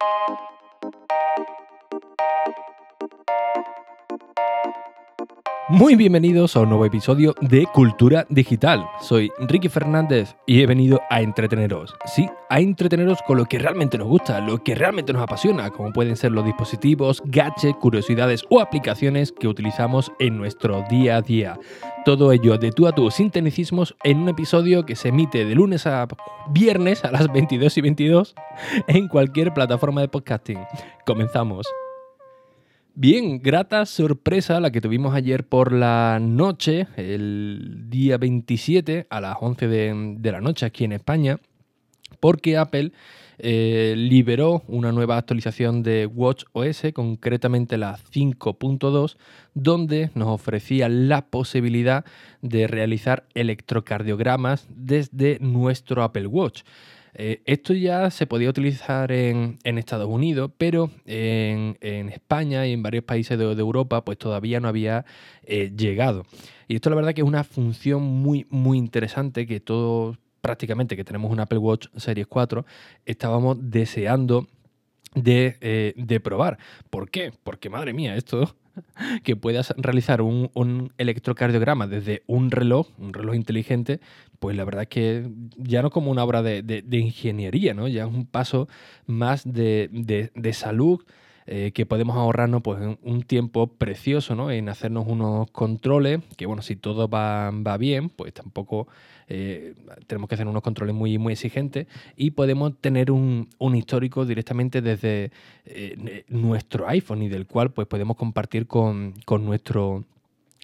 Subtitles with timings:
[0.00, 0.45] Thank you.
[5.68, 8.86] Muy bienvenidos a un nuevo episodio de Cultura Digital.
[9.00, 11.92] Soy Ricky Fernández y he venido a entreteneros.
[12.04, 15.92] Sí, a entreteneros con lo que realmente nos gusta, lo que realmente nos apasiona, como
[15.92, 21.58] pueden ser los dispositivos, gadgets, curiosidades o aplicaciones que utilizamos en nuestro día a día.
[22.04, 25.56] Todo ello de tú a tú sin tecnicismos en un episodio que se emite de
[25.56, 26.06] lunes a
[26.48, 28.34] viernes a las 22 y 22
[28.86, 30.60] en cualquier plataforma de podcasting.
[31.04, 31.66] Comenzamos.
[32.98, 39.36] Bien, grata sorpresa la que tuvimos ayer por la noche, el día 27 a las
[39.38, 41.38] 11 de, la noche aquí en España,
[42.20, 42.92] porque Apple
[43.36, 49.18] eh, liberó una nueva actualización de Watch OS, concretamente la 5.2,
[49.52, 52.06] donde nos ofrecía la posibilidad
[52.40, 56.62] de realizar electrocardiogramas desde nuestro Apple Watch.
[57.18, 61.76] Eh, esto ya se podía utilizar en, Estados Unidos, pero en,
[62.10, 65.06] España y en varios países de, Europa pues todavía no había
[65.44, 66.26] eh, llegado.
[66.68, 71.04] Y esto la verdad que es una función muy, muy interesante que todos prácticamente que
[71.04, 72.66] tenemos un Apple Watch Series 4
[73.06, 74.46] estábamos deseando
[75.14, 76.58] de, eh, de probar.
[76.90, 77.32] ¿Por qué?
[77.42, 78.54] Porque madre mía, esto
[79.24, 84.00] que puedas realizar un, electrocardiograma desde un reloj, un reloj inteligente,
[84.38, 87.88] pues la verdad es que ya no como una obra de, ingeniería, ¿no?
[87.88, 88.68] Ya es un paso
[89.06, 91.04] más de, salud.
[91.48, 94.50] Eh, que podemos ahorrarnos pues, un tiempo precioso ¿no?
[94.50, 98.88] en hacernos unos controles, que bueno, si todo va, va bien, pues tampoco
[99.28, 99.74] eh,
[100.06, 105.32] tenemos que hacer unos controles muy, muy exigentes y podemos tener un, histórico directamente desde
[105.64, 110.04] eh, nuestro iPhone y del cual pues, podemos compartir con, nuestro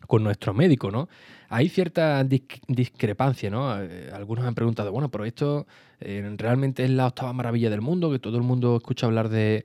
[0.07, 1.09] con nuestro médico, ¿no?
[1.49, 3.81] Hay cierta discrepancia, ¿no?
[3.81, 5.67] Eh, algunos han preguntado, bueno, pero esto
[6.01, 9.65] realmente es la octava maravilla del mundo, que todo el mundo escucha hablar de,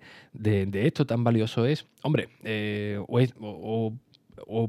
[0.74, 1.88] esto, tan valioso es.
[2.04, 2.30] Hombre,
[3.08, 3.94] o, es, o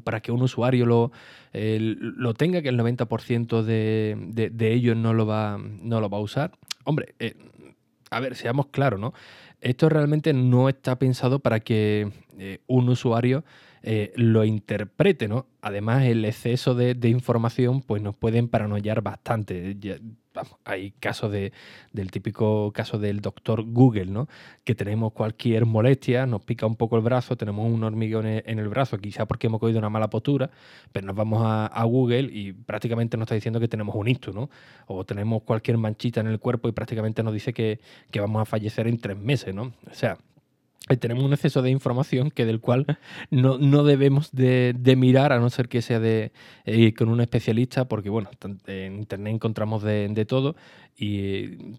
[0.05, 1.13] para que un usuario lo,
[1.53, 6.21] lo tenga, que el 90% de, de, ellos no lo, va, no lo va a
[6.21, 6.53] usar.
[6.85, 7.35] Hombre, eh,
[8.11, 9.13] a ver, seamos claros, ¿no?
[9.61, 13.45] Esto realmente no está pensado para que eh, un usuario
[13.83, 15.47] eh, lo interprete, ¿no?
[15.61, 19.77] Además, el exceso de, información pues nos pueden paranoiar bastante.
[20.65, 21.53] Hay casos de,
[21.93, 24.29] del típico caso del doctor Google, ¿no?
[24.65, 28.69] Que tenemos cualquier molestia, nos pica un poco el brazo, tenemos un hormigueo en el
[28.69, 30.51] brazo, quizá porque hemos cogido una mala postura,
[30.93, 34.51] pero nos vamos a, Google y prácticamente nos está diciendo que tenemos un ictus, ¿no?
[34.87, 38.45] O tenemos cualquier manchita en el cuerpo y prácticamente nos dice que, que vamos a
[38.45, 39.73] fallecer en tres meses, ¿no?
[39.91, 40.19] O sea,
[40.97, 42.99] tenemos un exceso de información que del cual
[43.31, 46.33] no, debemos de, mirar a no ser que sea de,
[46.65, 48.31] eh, con un especialista, porque bueno,
[48.67, 50.57] en Internet encontramos de, todo
[50.97, 51.77] y,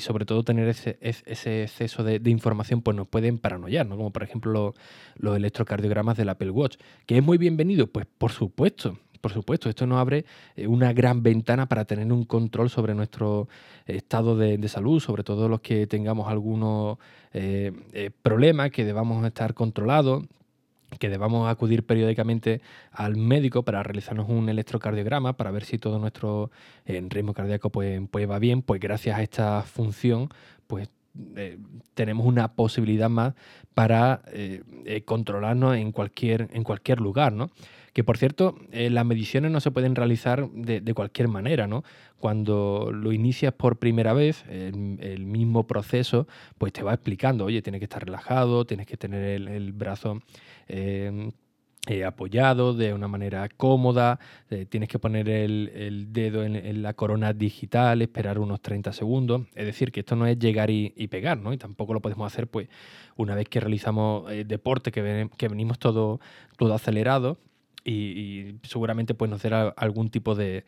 [0.00, 3.96] sobre todo tener ese, ese exceso de, información pues nos pueden paranoiar, ¿no?
[3.96, 4.74] como por ejemplo
[5.16, 9.88] los electrocardiogramas del Apple Watch, que es muy bienvenido, pues por supuesto, por supuesto, esto
[9.88, 13.48] nos abre eh, una gran ventana para tener un control sobre nuestro
[13.84, 16.98] estado de, salud, sobre todo los que tengamos algunos
[17.32, 20.22] eh, eh, problemas que debamos estar controlados
[21.00, 22.60] que debamos acudir periódicamente
[22.92, 26.52] al médico para realizarnos un electrocardiograma para ver si todo nuestro
[26.86, 30.28] ritmo cardíaco pues, pues, va bien, pues gracias a esta función
[30.68, 30.88] pues
[31.94, 33.34] tenemos una posibilidad más
[33.74, 34.22] para
[35.04, 37.50] controlarnos en cualquier, en cualquier lugar, ¿no?
[37.96, 41.82] Que por cierto, eh, las mediciones no se pueden realizar de, cualquier manera, ¿no?
[42.18, 47.78] Cuando lo inicias por primera vez, el, mismo proceso, pues te va explicando, oye, tienes
[47.78, 50.20] que estar relajado, tienes que tener el, brazo
[50.68, 51.30] em,
[51.86, 54.20] eh, apoyado de una manera cómoda,
[54.50, 59.46] eh, tienes que poner el, dedo en, la corona digital, esperar unos 30 segundos.
[59.54, 61.54] Es decir, que esto no es llegar y, pegar, ¿no?
[61.54, 62.68] Y tampoco lo podemos hacer, pues,
[63.16, 66.20] una vez que realizamos deporte, que, que venimos todo,
[66.58, 67.38] todo acelerado
[67.86, 69.44] y, seguramente pues, nos
[69.76, 70.64] algún tipo de,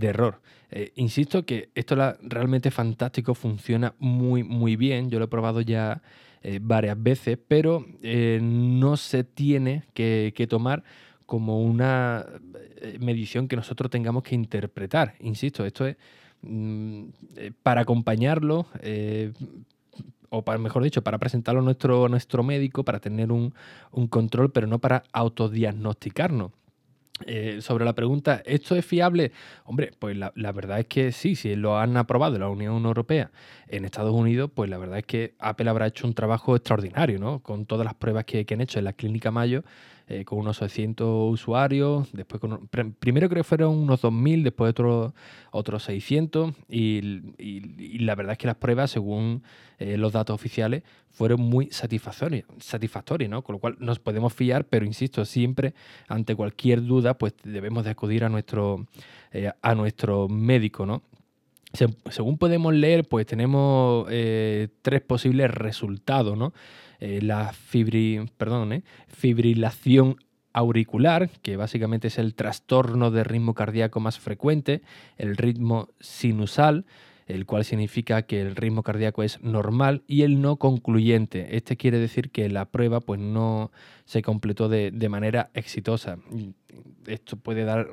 [0.00, 0.40] error.
[0.70, 5.10] Eh, insisto que esto es realmente fantástico, funciona muy, muy bien.
[5.10, 6.02] Yo lo he probado ya
[6.42, 10.84] eh, varias veces, pero eh, no se tiene que, tomar
[11.24, 12.26] como una
[13.00, 15.14] medición que nosotros tengamos que interpretar.
[15.20, 15.96] Insisto, esto es
[16.42, 17.04] mm,
[17.62, 18.66] para acompañarlo,
[20.34, 23.54] o para, mejor dicho, para presentarlo a nuestro, nuestro médico, para tener un,
[24.08, 26.52] control, pero no para autodiagnosticarnos.
[27.26, 29.30] Eh, sobre la pregunta, ¿esto es fiable?
[29.64, 33.30] Hombre, pues la, verdad es que sí, si lo han aprobado la Unión Europea,
[33.68, 37.38] en Estados Unidos, pues la verdad es que Apple habrá hecho un trabajo extraordinario, ¿no?
[37.38, 39.62] Con todas las pruebas que, han hecho en la clínica Mayo,
[40.06, 45.14] eh, con unos 600 usuarios, después con, primero creo que fueron unos 2.000, después otros
[45.50, 49.42] otros 600 y, la verdad es que las pruebas, según
[49.78, 53.42] eh, los datos oficiales, fueron muy satisfactorias, satisfactorias, ¿no?
[53.42, 55.72] Con lo cual nos podemos fiar, pero insisto, siempre
[56.06, 58.86] ante cualquier duda, pues debemos de acudir a nuestro,
[59.32, 61.02] eh, a nuestro médico, ¿no?
[62.08, 66.52] según podemos leer, pues tenemos tres posibles resultados, ¿no?
[67.04, 70.16] Eh, la eh, fibrilación
[70.54, 74.80] auricular, que básicamente es el trastorno de ritmo cardíaco más frecuente,
[75.18, 76.86] el ritmo sinusal,
[77.26, 81.56] el cual significa que el ritmo cardíaco es normal, y el no concluyente.
[81.56, 83.70] Este quiere decir que la prueba pues, no
[84.04, 86.18] se completó de, manera exitosa.
[87.06, 87.88] Esto puede dar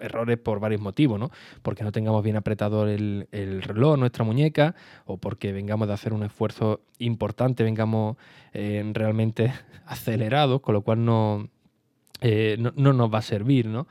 [0.00, 1.30] errores por varios motivos, ¿no?
[1.62, 4.74] Porque no tengamos bien apretado el, reloj, nuestra muñeca,
[5.04, 8.16] o porque vengamos de hacer un esfuerzo importante, vengamos
[8.52, 9.52] eh, realmente
[9.86, 11.48] acelerados, con lo cual no,
[12.20, 13.86] eh, no, no, nos va a servir, ¿no?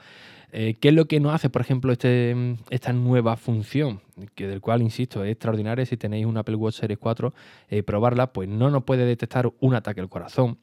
[0.56, 2.36] Eh, ¿Qué es lo que nos hace, por ejemplo, este,
[2.70, 4.02] esta nueva función?
[4.36, 5.84] Que del cual, insisto, es extraordinaria.
[5.84, 7.34] Si tenéis un Apple Watch Series 4,
[7.70, 10.60] eh, probarla, pues no nos puede detectar un ataque al corazón,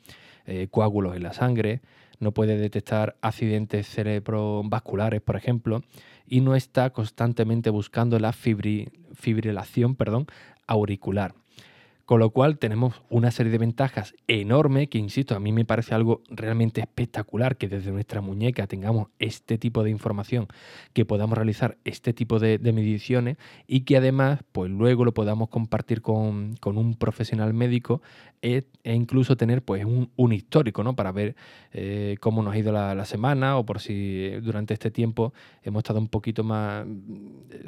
[0.47, 1.81] eh, coágulos en la sangre,
[2.21, 5.83] no puede detectar accidentes cerebrovasculares, por ejemplo,
[6.25, 10.27] y no está constantemente buscando la fibrilación perdón,
[10.69, 11.35] auricular.
[12.11, 15.95] Con lo cual tenemos una serie de ventajas enormes que, insisto, a mí me parece
[15.95, 20.49] algo realmente espectacular que desde nuestra muñeca tengamos este tipo de información,
[20.93, 23.37] que podamos realizar este tipo de, mediciones
[23.69, 28.03] y que además pues luego lo podamos compartir con, un profesional médico
[28.43, 30.97] e, e, incluso tener pues un, histórico ¿no?
[30.97, 31.37] para ver
[31.73, 35.33] eh, cómo nos ha ido la, semana o por si durante este tiempo
[35.63, 36.85] hemos estado un poquito más,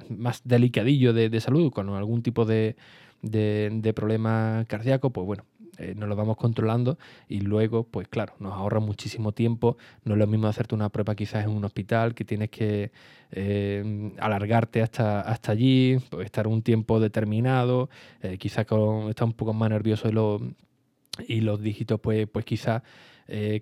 [0.09, 2.75] más delicadillo de salud con algún tipo de
[3.23, 5.45] de, de problema cardíaco, pues bueno,
[5.79, 6.99] eh, nos lo vamos controlando
[7.29, 9.79] y luego, pues claro, nos ahorra muchísimo tiempo.
[10.05, 12.93] No es lo mismo hacerte una prueba quizás en un hospital, que tienes que
[13.31, 17.89] eh, alargarte hasta, hasta allí, pues, estar un tiempo determinado,
[18.21, 20.41] eh, quizás con, estar un poco más nervioso y, lo,
[21.29, 22.83] los dígitos, pues, pues quizás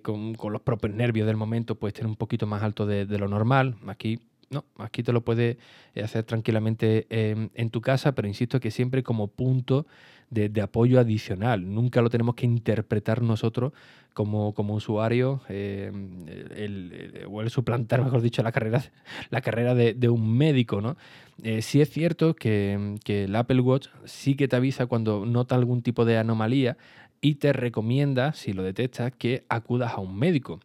[0.03, 3.17] con, con, los propios nervios del momento, pues tener un poquito más alto de, de
[3.17, 3.77] lo normal.
[3.87, 4.19] Aquí
[4.51, 5.57] no, aquí te lo puedes
[5.95, 9.87] eh, hacer tranquilamente en, tu casa, pero insisto que siempre como punto
[10.29, 11.73] de, apoyo adicional.
[11.73, 13.73] Nunca lo tenemos que interpretar nosotros
[14.13, 18.83] como, como usuarios el, o el suplantar, mejor dicho, la carrera,
[19.29, 20.81] la carrera de, un médico.
[20.81, 20.97] ¿no?
[21.43, 25.55] Eh, sí es cierto que, que el Apple Watch sí que te avisa cuando nota
[25.55, 26.77] algún tipo de anomalía
[27.21, 30.59] y te recomienda, si lo detectas, que acudas a un médico.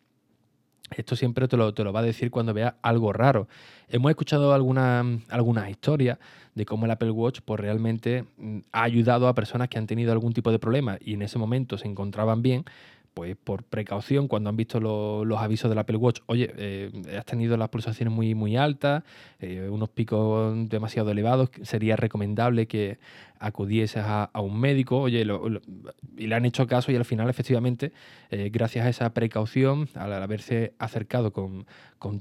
[0.94, 3.48] Esto siempre te lo, te lo, va a decir cuando veas algo raro.
[3.88, 6.18] Hemos escuchado algunas alguna historias
[6.54, 10.12] de cómo el Apple Watch pues, realmente mm, ha ayudado a personas que han tenido
[10.12, 12.64] algún tipo de problema y en ese momento se encontraban bien,
[13.16, 17.56] pues por precaución, cuando han visto los avisos del Apple Watch, oye, eh, has tenido
[17.56, 19.04] las pulsaciones muy, muy altas,
[19.40, 22.98] eh, unos picos demasiado elevados, sería recomendable que
[23.38, 25.26] acudieses a, un médico, oye,
[26.18, 27.92] y le han hecho caso y al final, efectivamente,
[28.30, 31.64] eh, gracias a esa precaución, al haberse acercado con,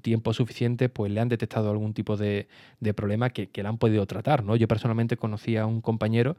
[0.01, 2.47] tiempo suficiente, pues le han detectado algún tipo de,
[2.95, 4.55] problema que, que, le han podido tratar, ¿no?
[4.55, 6.37] Yo personalmente conocí a un compañero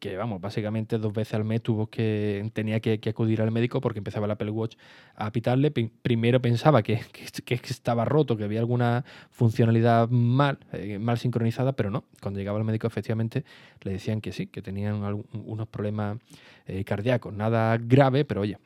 [0.00, 3.98] que vamos, básicamente dos veces al mes tuvo que, tenía que, acudir al médico porque
[3.98, 4.76] empezaba el Apple Watch
[5.14, 5.70] a pitarle.
[5.70, 11.90] Primero pensaba que, que, estaba roto, que había alguna funcionalidad mal, eh, mal sincronizada, pero
[11.90, 12.04] no.
[12.20, 13.44] Cuando llegaba al médico, efectivamente,
[13.82, 16.18] le decían que sí, que tenían unos problemas
[16.66, 17.34] eh, cardíacos.
[17.34, 18.56] Nada grave, pero oye,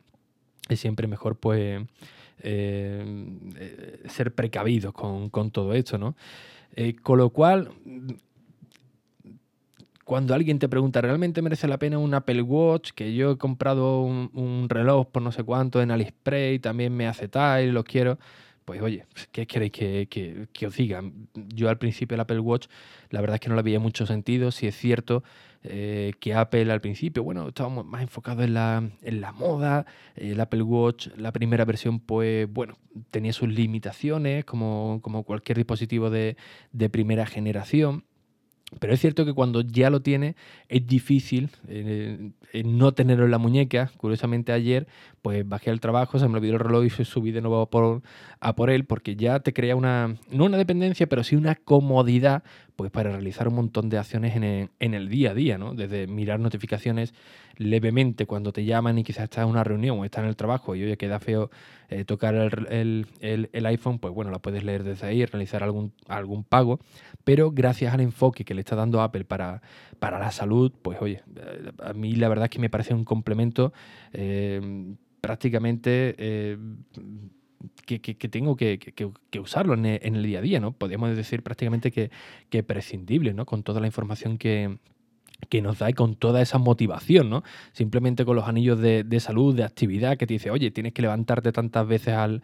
[0.69, 1.83] es siempre mejor pues
[2.39, 6.15] eh, ser precavidos con, con, todo esto, ¿no?
[7.03, 7.71] con lo cual,
[10.05, 12.91] cuando alguien te pregunta, ¿realmente merece la pena un Apple Watch?
[12.93, 17.07] Que yo he comprado un, reloj por no sé cuánto en AliExpress y también me
[17.07, 18.19] hace tal y lo quiero.
[18.65, 21.03] Pues oye, ¿qué queréis que, os diga?
[21.35, 22.67] Yo al principio el Apple Watch,
[23.11, 24.51] la verdad es que no le había mucho sentido.
[24.51, 25.23] Si es cierto
[25.63, 29.87] eh, que Apple al principio, bueno, estábamos más enfocados en la, en la moda.
[30.17, 32.79] El Apple Watch, la primera versión, pues bueno,
[33.11, 36.37] tenía sus limitaciones, como, como cualquier dispositivo de,
[36.73, 38.05] de primera generación
[38.81, 40.37] pero es cierto que cuando ya lo tiene
[40.69, 42.31] es difícil eh,
[42.65, 43.91] no tenerlo en la muñeca.
[43.97, 44.87] Curiosamente ayer
[45.23, 47.63] pues bajé al trabajo, se me olvidó el reloj y subí de nuevo
[48.41, 52.43] a por él porque ya te crea una, no una dependencia, pero sí una comodidad
[52.77, 55.75] pues para realizar un montón de acciones en el, día a día, ¿no?
[55.75, 57.15] Desde mirar notificaciones
[57.57, 60.75] levemente cuando te llaman y quizás estás en una reunión o estás en el trabajo
[60.75, 61.51] y oye, queda feo
[61.89, 63.07] eh, tocar el,
[63.65, 66.81] iPhone, pues bueno, la puedes leer desde ahí, realizar algún, algún pago,
[67.23, 69.63] pero gracias al enfoque que le está dando Apple para,
[70.01, 71.23] para la salud, pues oye,
[71.79, 73.73] a mí la verdad es que me parece un complemento
[74.13, 76.59] eh, prácticamente eh,
[77.87, 78.79] que, tengo que,
[79.39, 80.73] usarlo en el, día a día, ¿no?
[80.73, 82.11] Podríamos decir prácticamente que,
[82.51, 83.47] que prescindible, ¿no?
[83.47, 84.79] Con toda la información que,
[85.47, 87.43] que nos da con toda esa motivación, ¿no?
[87.73, 91.53] Simplemente con los anillos de, salud, de actividad, que te dice, oye, tienes que levantarte
[91.53, 92.43] tantas veces al,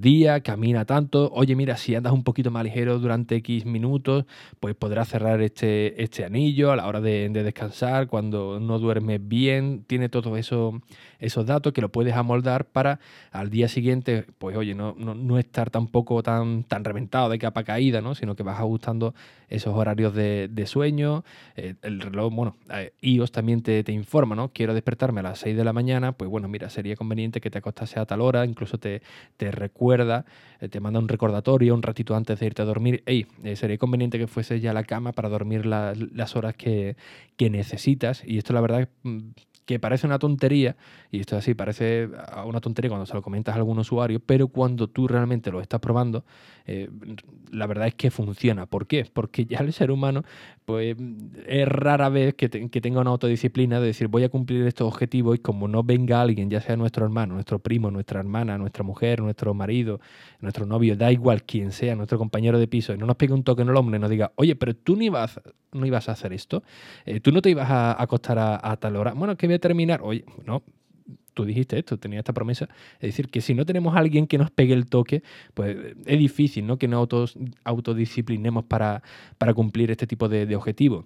[0.00, 4.24] día, camina tanto, oye, mira, si andas un poquito más ligero durante X minutos,
[4.60, 9.84] pues podrás cerrar este, este anillo a la hora de, descansar, cuando no duermes bien,
[9.86, 10.80] tiene todos eso,
[11.18, 13.00] esos datos que lo puedes amoldar para
[13.30, 18.00] al día siguiente, pues oye, no, no, estar tampoco tan, tan reventado de capa caída,
[18.00, 18.14] ¿no?
[18.14, 19.14] Sino que vas ajustando
[19.48, 21.24] esos horarios de, sueño,
[21.56, 24.48] eh, el reloj bueno, eh, iOS también te, informa, ¿no?
[24.52, 27.58] Quiero despertarme a las 6 de la mañana, pues bueno, mira, sería conveniente que te
[27.58, 29.02] acostase a tal hora, incluso te,
[29.36, 30.24] te recuerda,
[30.60, 33.02] eh, te manda un recordatorio un ratito antes de irte a dormir.
[33.06, 36.96] Ey, eh, sería conveniente que fuese ya a la cama para dormir las horas que,
[37.36, 38.22] que necesitas.
[38.24, 39.18] Y esto la verdad mm,
[39.66, 40.76] que parece una tontería,
[41.10, 42.08] y esto es así, parece
[42.46, 45.80] una tontería cuando se lo comentas a algún usuario, pero cuando tú realmente lo estás
[45.80, 46.24] probando,
[46.66, 46.88] eh,
[47.50, 48.66] la verdad es que funciona.
[48.66, 49.06] ¿Por qué?
[49.12, 50.22] Porque ya el ser humano,
[50.64, 50.96] pues
[51.46, 55.38] es rara vez que, tenga una autodisciplina de decir voy a cumplir estos objetivos y
[55.40, 59.52] como no venga alguien, ya sea nuestro hermano, nuestro primo, nuestra hermana, nuestra mujer, nuestro
[59.52, 60.00] marido,
[60.40, 63.42] nuestro novio, da igual quien sea, nuestro compañero de piso, y no nos pegue un
[63.42, 65.40] toque en el hombro y nos diga, oye, pero tú no ibas,
[65.72, 66.62] no ibas a hacer esto,
[67.04, 69.12] eh, tú no te ibas a acostar a, tal hora.
[69.14, 70.62] Bueno, que terminar, oye, no,
[71.34, 72.68] tú dijiste esto, tenía esta promesa.
[72.94, 75.22] Es decir, que si no tenemos a alguien que nos pegue el toque,
[75.54, 76.78] pues es difícil ¿no?
[76.78, 79.02] que nos autodisciplinemos para,
[79.38, 81.04] para cumplir este tipo de objetivos.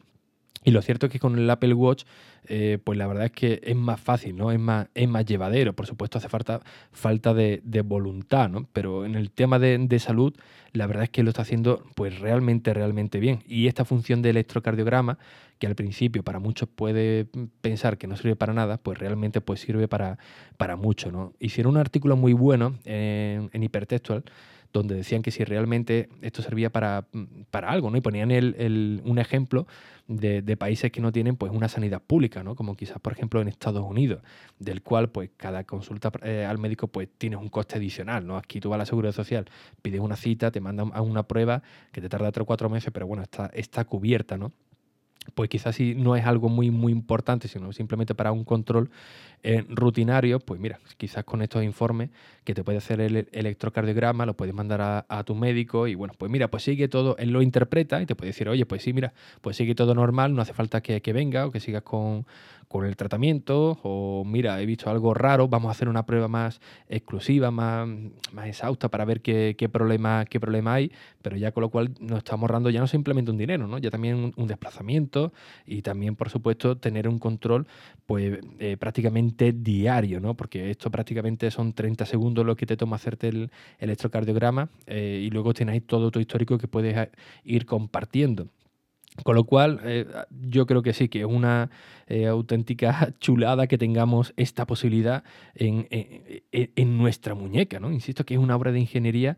[0.62, 2.04] Y lo cierto es que con el Apple Watch,
[2.44, 4.52] eh, pues la verdad es que es más fácil, ¿no?
[4.52, 5.72] Es más, es más llevadero.
[5.72, 6.60] Por supuesto, hace falta,
[6.92, 8.68] falta de, voluntad, ¿no?
[8.74, 10.34] Pero en el tema de, de, salud,
[10.72, 13.42] la verdad es que lo está haciendo pues realmente, realmente bien.
[13.46, 15.18] Y esta función de electrocardiograma,
[15.58, 17.26] que al principio para muchos puede
[17.62, 20.18] pensar que no sirve para nada, pues realmente pues sirve para,
[20.58, 21.32] para mucho, ¿no?
[21.40, 24.24] Hicieron un artículo muy bueno en, en Hipertextual
[24.72, 27.06] donde decían que si realmente esto servía para,
[27.50, 27.96] para algo, ¿no?
[27.96, 29.66] Y ponían el, un ejemplo
[30.06, 32.54] de, países que no tienen pues una sanidad pública, ¿no?
[32.54, 34.22] Como quizás, por ejemplo, en Estados Unidos,
[34.58, 38.36] del cual pues cada consulta eh, al médico pues tienes un coste adicional, ¿no?
[38.36, 39.46] Aquí tú vas a la Seguridad Social,
[39.82, 41.62] pides una cita, te mandan a una prueba
[41.92, 44.52] que te tarda tres o cuatro meses, pero bueno, está, está cubierta, ¿no?
[45.34, 48.90] Pues quizás si no es algo muy, muy importante, sino simplemente para un control
[49.42, 52.10] eh, rutinario, pues mira, quizás con estos informes
[52.44, 56.30] que te puede hacer el electrocardiograma, lo puedes mandar a, tu médico y bueno, pues
[56.30, 59.12] mira, pues sigue todo, él lo interpreta y te puede decir, oye, pues sí, mira,
[59.40, 62.26] pues sigue todo normal, no hace falta que, que venga o que sigas con,
[62.70, 66.60] con el tratamiento o mira, he visto algo raro, vamos a hacer una prueba más
[66.88, 67.88] exclusiva, más,
[68.30, 72.18] más exhausta para ver qué, problema, qué problema hay, pero ya con lo cual nos
[72.18, 73.78] estamos ahorrando ya no simplemente un dinero, ¿no?
[73.78, 75.09] ya también un, desplazamiento
[75.66, 77.66] y también, por supuesto, tener un control
[78.10, 80.34] pues eh, prácticamente diario, ¿no?
[80.34, 85.30] porque esto prácticamente son 30 segundos lo que te toma hacerte el electrocardiograma eh, y
[85.30, 87.10] luego ahí todo tu histórico que puedes eh,
[87.44, 88.48] ir compartiendo.
[89.24, 91.68] Con lo cual, yo creo que sí, que es una
[92.28, 95.24] auténtica chulada que tengamos esta posibilidad
[95.54, 97.80] en, en, nuestra muñeca.
[97.80, 97.92] ¿no?
[97.92, 99.36] Insisto que es una obra de ingeniería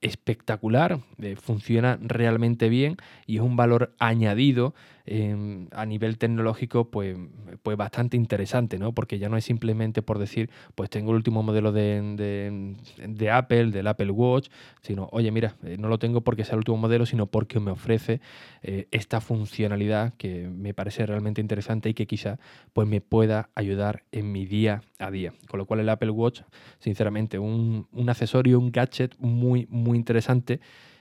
[0.00, 1.00] espectacular,
[1.40, 2.96] funciona realmente bien
[3.26, 4.74] y es un valor añadido
[5.08, 7.16] Em, a nivel tecnológico pues,
[7.62, 8.92] pues bastante interesante, ¿no?
[8.92, 12.74] Porque ya no es simplemente por decir, pues tengo el último modelo de,
[13.06, 14.48] de, Apple, del Apple Watch,
[14.82, 17.70] sino, oye, mira, eh, no lo tengo porque sea el último modelo, sino porque me
[17.70, 18.20] ofrece
[18.62, 22.40] eh, esta funcionalidad que me parece realmente interesante y que quizá
[22.72, 25.34] pues me pueda ayudar en mi día a día.
[25.48, 26.42] Con lo cual el Apple Watch,
[26.80, 30.58] sinceramente, un, un accesorio, un gadget muy, muy interesante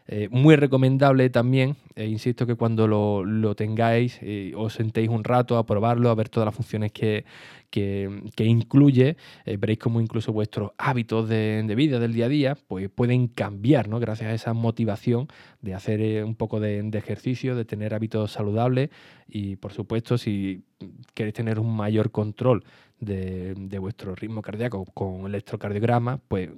[0.07, 5.57] eh, muy recomendable también, eh, insisto que cuando lo, tengáis eh, os sentéis un rato
[5.57, 7.25] a probarlo, a ver todas las funciones que,
[8.37, 13.89] incluye, veréis cómo incluso vuestros hábitos de, vida del día a día pues pueden cambiar,
[13.89, 13.99] ¿no?
[13.99, 15.27] Gracias a esa motivación
[15.61, 18.91] de hacer un poco de, ejercicio, de tener hábitos saludables
[19.27, 20.63] y por supuesto si
[21.15, 22.63] queréis tener un mayor control
[22.99, 26.51] de, de vuestro ritmo cardíaco con electrocardiograma, pues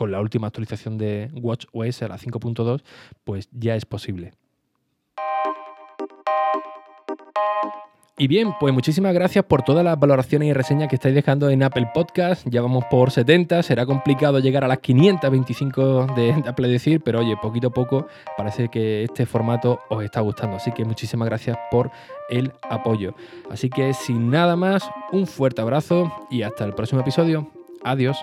[0.00, 2.80] con la última actualización de Watch OS, la 5.2,
[3.22, 4.32] pues ya es posible.
[8.16, 11.62] Y bien, pues muchísimas gracias por todas las valoraciones y reseñas que estáis dejando en
[11.62, 12.46] Apple Podcast.
[12.48, 17.36] Ya vamos por 70, será complicado llegar a las 525 de Apple decir, pero oye,
[17.36, 18.06] poquito a poco
[18.38, 20.56] parece que este formato os está gustando.
[20.56, 21.90] Así que muchísimas gracias por
[22.30, 23.14] el apoyo.
[23.50, 27.50] Así que sin nada más, un fuerte abrazo y hasta el próximo episodio.
[27.84, 28.16] Adiós.